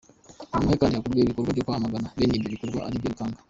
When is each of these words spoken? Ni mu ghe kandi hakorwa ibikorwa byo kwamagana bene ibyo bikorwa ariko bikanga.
Ni 0.53 0.57
mu 0.59 0.65
ghe 0.71 0.77
kandi 0.81 0.95
hakorwa 0.97 1.21
ibikorwa 1.21 1.51
byo 1.55 1.65
kwamagana 1.67 2.13
bene 2.17 2.33
ibyo 2.35 2.49
bikorwa 2.53 2.79
ariko 2.87 3.05
bikanga. 3.09 3.37